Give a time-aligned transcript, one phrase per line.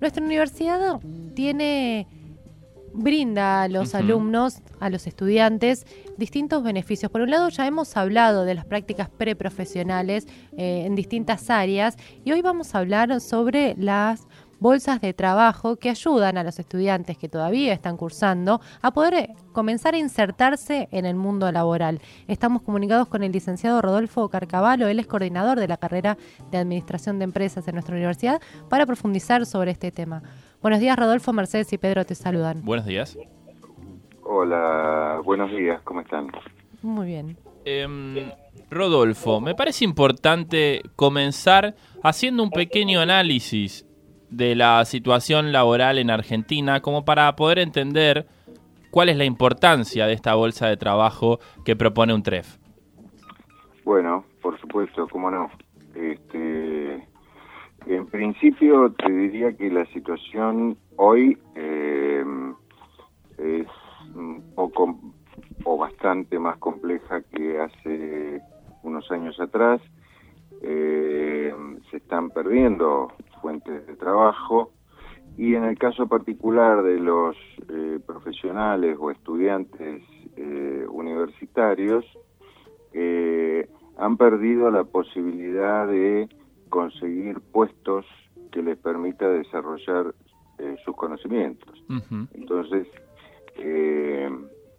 [0.00, 1.00] Nuestra universidad
[1.34, 2.06] tiene
[2.94, 7.10] brinda a los alumnos, a los estudiantes, distintos beneficios.
[7.10, 12.30] Por un lado, ya hemos hablado de las prácticas preprofesionales eh, en distintas áreas y
[12.30, 14.28] hoy vamos a hablar sobre las
[14.60, 19.34] bolsas de trabajo que ayudan a los estudiantes que todavía están cursando a poder eh,
[19.52, 22.00] comenzar a insertarse en el mundo laboral.
[22.26, 26.16] Estamos comunicados con el licenciado Rodolfo Carcavalo, él es coordinador de la carrera
[26.50, 30.22] de Administración de Empresas en nuestra universidad, para profundizar sobre este tema.
[30.60, 32.64] Buenos días, Rodolfo, Mercedes y Pedro te saludan.
[32.64, 33.16] Buenos días.
[34.22, 36.30] Hola, buenos días, ¿cómo están?
[36.82, 37.38] Muy bien.
[37.64, 38.30] Em,
[38.70, 43.87] Rodolfo, me parece importante comenzar haciendo un pequeño análisis
[44.30, 48.26] de la situación laboral en Argentina como para poder entender
[48.90, 52.56] cuál es la importancia de esta bolsa de trabajo que propone un TREF.
[53.84, 55.50] Bueno, por supuesto, cómo no.
[55.94, 57.06] Este,
[57.86, 62.24] en principio te diría que la situación hoy eh,
[63.38, 63.66] es
[64.14, 64.98] un poco
[65.64, 68.40] o bastante más compleja que hace
[68.82, 69.80] unos años atrás.
[70.62, 71.54] Eh,
[71.90, 74.72] se están perdiendo fuentes de trabajo
[75.38, 77.36] y en el caso particular de los
[77.68, 80.02] eh, profesionales o estudiantes
[80.36, 82.04] eh, universitarios
[82.92, 86.28] eh, han perdido la posibilidad de
[86.68, 88.04] conseguir puestos
[88.50, 90.14] que les permita desarrollar
[90.84, 91.84] sus conocimientos.
[92.34, 92.88] Entonces,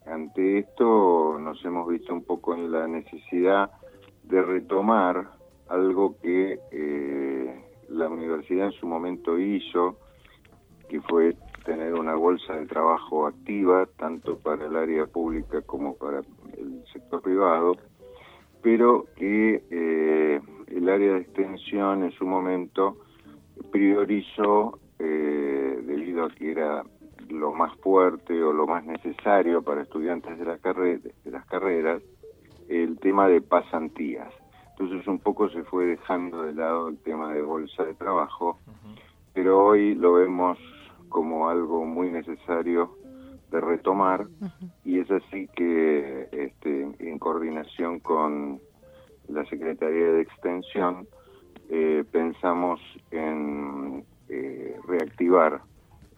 [0.05, 3.71] ante esto nos hemos visto un poco en la necesidad
[4.23, 5.29] de retomar
[5.69, 6.59] algo que
[7.99, 9.97] la universidad en su momento hizo,
[10.87, 16.19] que fue tener una bolsa de trabajo activa, tanto para el área pública como para
[16.57, 17.75] el sector privado,
[18.61, 22.97] pero que eh, el área de extensión en su momento
[23.71, 26.83] priorizó, eh, debido a que era
[27.29, 32.01] lo más fuerte o lo más necesario para estudiantes de, la de las carreras,
[32.67, 34.33] el tema de pasantías.
[34.89, 38.57] Entonces un poco se fue dejando de lado el tema de bolsa de trabajo,
[39.35, 40.57] pero hoy lo vemos
[41.09, 42.97] como algo muy necesario
[43.51, 44.25] de retomar
[44.83, 48.59] y es así que este, en coordinación con
[49.27, 51.07] la Secretaría de Extensión
[51.69, 52.79] eh, pensamos
[53.11, 55.61] en eh, reactivar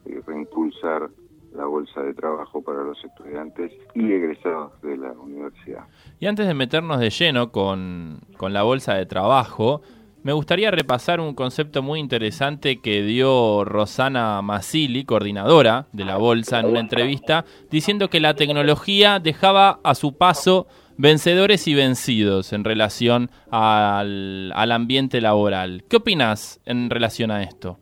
[0.05, 1.09] y reimpulsar
[1.53, 5.85] la bolsa de trabajo para los estudiantes y egresados de la universidad.
[6.19, 9.81] Y antes de meternos de lleno con, la bolsa de trabajo,
[10.23, 16.59] me gustaría repasar un concepto muy interesante que dio Rosana Masili, coordinadora de la bolsa,
[16.59, 22.63] en una entrevista, diciendo que la tecnología dejaba a su paso vencedores y vencidos en
[22.63, 25.83] relación al, al ambiente laboral.
[25.89, 27.79] ¿Qué opinas en relación a esto?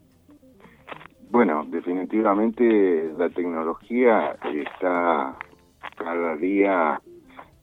[1.30, 1.64] Bueno,
[2.10, 5.36] definitivamente la tecnología está
[5.96, 7.00] cada día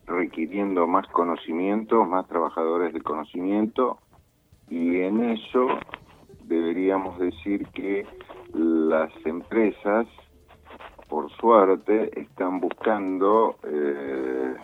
[0.07, 3.99] requiriendo más conocimiento, más trabajadores de conocimiento
[4.69, 5.67] y en eso
[6.45, 8.07] deberíamos decir que
[8.55, 10.07] las empresas,
[11.09, 14.55] por suerte, están buscando eh,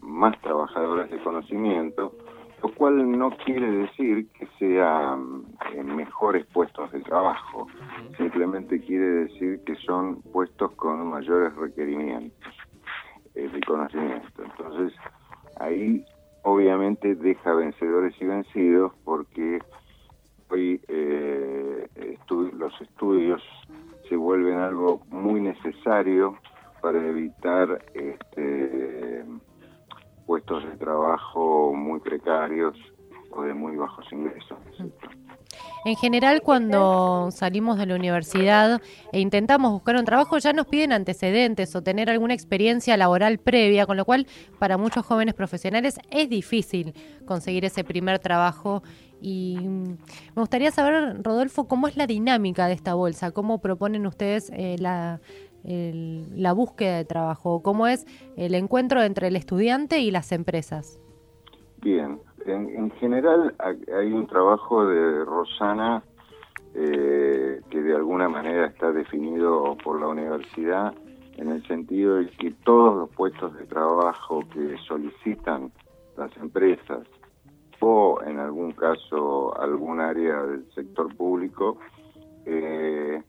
[0.00, 2.12] más trabajadores de conocimiento
[2.60, 5.37] lo cual no quiere decir que sean
[5.74, 7.66] eh, mejores puestos de trabajo,
[8.16, 12.54] simplemente quiere decir que son puestos con mayores requerimientos
[13.34, 14.42] eh, de conocimiento.
[14.44, 14.98] Entonces,
[15.60, 16.04] ahí
[16.42, 19.58] obviamente deja vencedores y vencidos porque
[20.50, 21.88] hoy eh,
[22.28, 23.42] los estudios
[24.08, 26.38] se vuelven algo muy necesario
[26.80, 29.24] para evitar este,
[30.26, 32.76] puestos de trabajo muy precarios
[33.30, 34.58] o de muy bajos ingresos.
[35.84, 38.80] En general, cuando salimos de la universidad
[39.12, 43.86] e intentamos buscar un trabajo, ya nos piden antecedentes o tener alguna experiencia laboral previa,
[43.86, 44.26] con lo cual
[44.58, 46.94] para muchos jóvenes profesionales es difícil
[47.24, 48.82] conseguir ese primer trabajo.
[49.20, 49.84] Y mm,
[50.34, 54.76] me gustaría saber, Rodolfo, cómo es la dinámica de esta bolsa, cómo proponen ustedes eh,
[54.78, 55.20] la,
[55.64, 57.62] la búsqueda de trabajo?
[57.62, 60.98] ¿Cómo es el encuentro entre el estudiante y las empresas?
[61.80, 66.02] Bien, en, general hay un trabajo de Rosana
[66.74, 70.94] eh, que de alguna manera está definido por la universidad
[71.36, 75.72] en el sentido de que todos los puestos de trabajo que solicitan
[76.16, 77.06] las empresas
[77.80, 81.78] o en algún caso algún área del sector público
[82.44, 83.22] eh,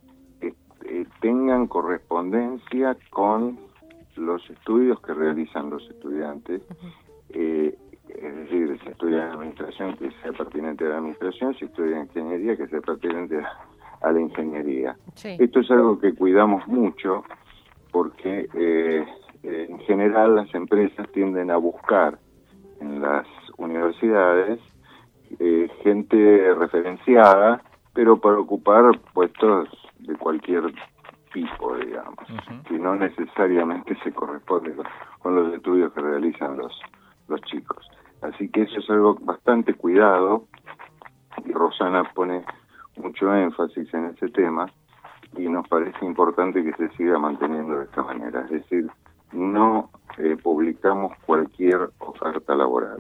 [0.86, 3.60] eh, tengan correspondencia con
[4.16, 6.62] los estudios que realizan los estudiantes.
[7.30, 7.78] Eh,
[8.16, 12.68] es decir, si estudian administración, que sea pertinente a la administración, si estudian ingeniería, que
[12.68, 13.42] sea pertinente
[14.02, 14.98] a la ingeniería.
[15.24, 17.24] Esto es algo que cuidamos mucho
[17.92, 19.06] porque eh,
[19.44, 22.20] en general las empresas tienden a buscar
[22.80, 23.28] en las
[23.58, 24.60] universidades
[25.40, 27.62] eh, gente referenciada,
[27.94, 29.70] pero para ocupar puestos
[30.00, 30.74] de cualquier
[31.34, 32.26] tipo, digamos,
[32.68, 34.76] que no necesariamente se corresponde
[35.20, 36.80] con, los estudios que realizan los,
[37.28, 37.88] los chicos.
[38.22, 40.46] Así que eso es algo bastante cuidado.
[41.46, 42.44] Y Rosana pone
[42.98, 44.72] mucho énfasis en ese tema.
[45.38, 48.90] Y nos parece importante que se siga manteniendo de esta manera, es decir,
[49.32, 52.98] no eh, publicamos cualquier oferta laboral.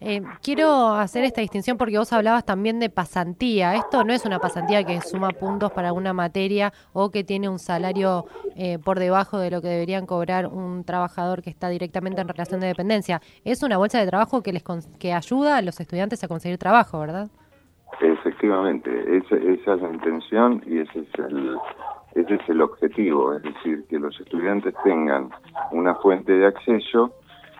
[0.00, 3.74] Eh, quiero hacer esta distinción porque vos hablabas también de pasantía.
[3.74, 7.58] Esto no es una pasantía que suma puntos para una materia o que tiene un
[7.58, 12.28] salario eh, por debajo de lo que deberían cobrar un trabajador que está directamente en
[12.28, 13.20] relación de dependencia.
[13.44, 14.62] Es una bolsa de trabajo que les
[15.00, 17.28] que ayuda a los estudiantes a conseguir trabajo, ¿verdad?
[18.00, 21.58] Efectivamente, esa, esa es la intención y ese es el
[22.14, 25.30] ese es el objetivo, es decir, que los estudiantes tengan
[25.70, 27.12] una fuente de acceso,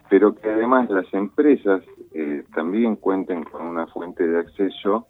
[0.08, 1.82] pero que además las empresas
[2.12, 5.06] eh, también cuenten con una fuente de acceso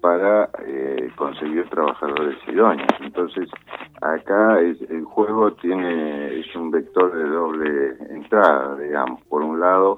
[0.00, 2.88] para eh, conseguir trabajadores idóneos.
[3.00, 3.48] Entonces,
[4.02, 9.22] acá es, el juego tiene es un vector de doble entrada, digamos.
[9.22, 9.96] Por un lado,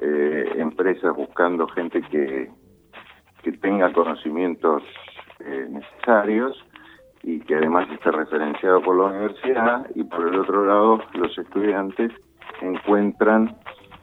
[0.00, 2.50] eh, empresas buscando gente que,
[3.42, 4.82] que tenga conocimientos
[5.70, 6.62] necesarios
[7.22, 12.12] y que además esté referenciado por la universidad, y por el otro lado, los estudiantes
[12.60, 13.56] encuentran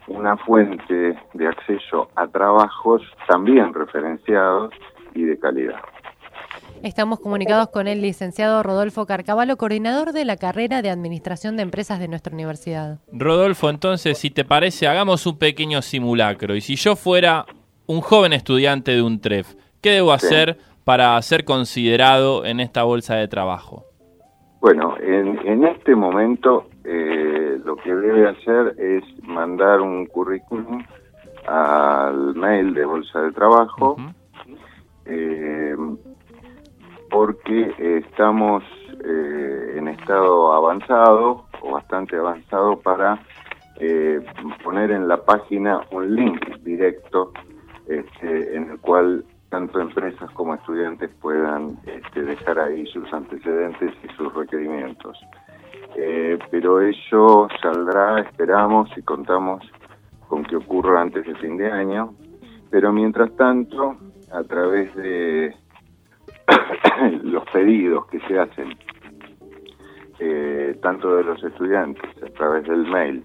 [0.08, 4.72] una fuente de acceso a trabajos también referenciados
[5.14, 5.80] y de calidad.
[6.82, 11.98] Estamos comunicados con el licenciado Rodolfo Carcavalo, coordinador de la carrera de Administración de Empresas
[11.98, 12.98] de nuestra universidad.
[13.12, 16.54] Rodolfo, entonces, si te parece, hagamos un pequeño simulacro.
[16.54, 17.46] Y si yo fuera
[17.86, 23.16] un joven estudiante de un TREF, ¿qué debo hacer para ser considerado en esta bolsa
[23.16, 23.84] de trabajo?
[24.60, 30.84] Bueno, en, en este momento eh, lo que debe hacer es mandar un currículum
[31.46, 33.96] al mail de Bolsa de Trabajo,
[35.06, 35.76] eh,
[37.10, 38.62] porque estamos
[39.04, 43.18] eh, en estado avanzado o bastante avanzado para
[44.64, 47.32] poner en la página un link directo
[47.86, 54.08] este, en el cual tanto empresas como estudiantes puedan este, dejar ahí sus antecedentes y
[54.14, 55.18] sus requerimientos.
[56.00, 59.68] Eh, pero eso saldrá, esperamos y contamos
[60.28, 62.14] con que ocurra antes de fin de año.
[62.70, 63.96] Pero mientras tanto,
[64.30, 65.56] a través de
[67.24, 68.78] los pedidos que se hacen,
[70.20, 73.24] eh, tanto de los estudiantes a través del mail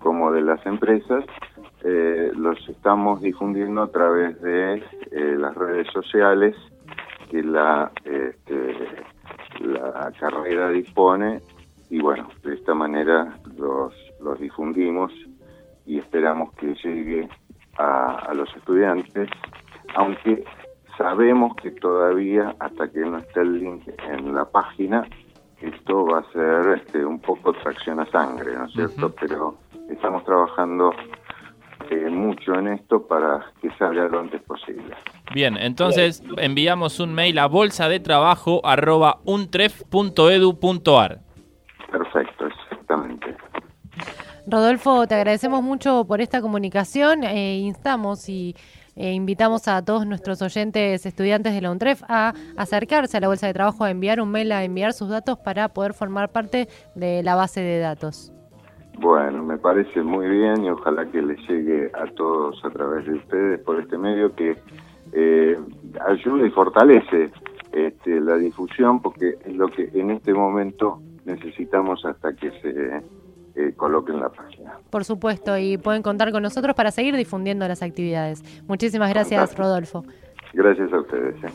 [0.00, 1.24] como de las empresas,
[1.82, 4.80] eh, los estamos difundiendo a través de
[5.10, 6.54] las redes sociales
[7.30, 8.76] que la, este,
[9.58, 11.40] la carrera dispone
[11.90, 15.12] y bueno, de esta manera los, los difundimos
[15.84, 17.28] y esperamos que llegue
[17.78, 19.28] a, a los estudiantes,
[19.94, 20.44] aunque
[20.96, 25.06] sabemos que todavía hasta que no esté el link en la página,
[25.60, 29.14] esto va a ser este, un poco tracción a sangre, ¿no es cierto?
[29.20, 29.56] Pero
[29.90, 30.92] estamos trabajando
[31.90, 34.94] eh, mucho en esto para que salga lo antes posible.
[35.32, 37.88] Bien, entonces enviamos un mail a bolsa
[44.48, 47.24] Rodolfo, te agradecemos mucho por esta comunicación.
[47.24, 48.54] Eh, instamos y
[48.94, 53.48] eh, invitamos a todos nuestros oyentes estudiantes de la UNTREF a acercarse a la Bolsa
[53.48, 57.24] de Trabajo, a enviar un mail, a enviar sus datos para poder formar parte de
[57.24, 58.32] la base de datos.
[59.00, 63.14] Bueno, me parece muy bien y ojalá que les llegue a todos a través de
[63.14, 64.56] ustedes por este medio que
[65.12, 65.58] eh,
[66.08, 67.30] ayude y fortalece
[67.72, 73.02] este, la difusión porque es lo que en este momento necesitamos hasta que se
[73.56, 74.78] eh, coloque en la página.
[74.90, 78.42] Por supuesto, y pueden contar con nosotros para seguir difundiendo las actividades.
[78.68, 80.04] Muchísimas gracias, Rodolfo.
[80.52, 81.34] Gracias a ustedes.
[81.42, 81.48] Eh.